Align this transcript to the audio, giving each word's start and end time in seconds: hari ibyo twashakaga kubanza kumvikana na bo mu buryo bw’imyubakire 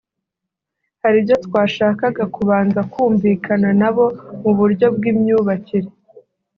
hari 1.01 1.17
ibyo 1.21 1.35
twashakaga 1.45 2.23
kubanza 2.35 2.79
kumvikana 2.91 3.69
na 3.81 3.89
bo 3.95 4.05
mu 4.41 4.51
buryo 4.57 4.85
bw’imyubakire 4.95 5.89